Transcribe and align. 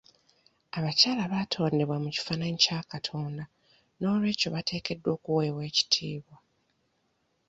Abakyala 0.77 1.23
baatondebwa 1.31 1.95
mu 2.03 2.09
kifaananyi 2.15 2.57
kya 2.63 2.79
Katonda 2.91 3.43
n'olwekyo 3.99 4.47
bateekeddwa 4.55 5.09
okuweebwa 5.15 5.63
ekitiibwa. 5.69 6.37